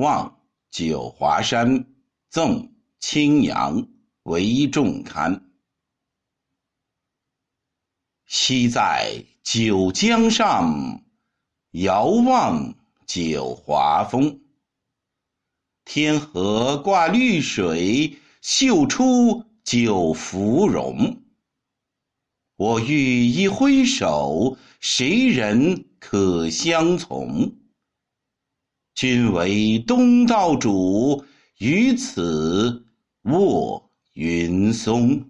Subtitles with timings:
[0.00, 0.40] 望
[0.72, 1.86] 九华山，
[2.28, 3.86] 赠青阳，
[4.24, 5.44] 为重刊。
[8.26, 11.04] 西在九江上，
[11.72, 12.74] 遥望
[13.06, 14.40] 九华峰。
[15.84, 21.22] 天河挂绿水，秀出九芙蓉。
[22.56, 27.59] 我欲一挥手，谁人可相从？
[29.00, 31.24] 君为东道主，
[31.56, 32.84] 于此
[33.22, 35.24] 卧云松。